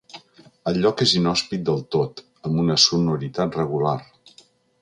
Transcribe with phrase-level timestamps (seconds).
[0.71, 3.97] El lloc és inhòspit del tot, amb una sonoritat regular.